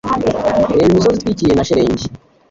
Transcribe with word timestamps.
Reba 0.71 0.87
imisozi 0.91 1.17
itwikiriwe 1.19 1.55
na 1.57 1.67
shelegi. 1.67 2.05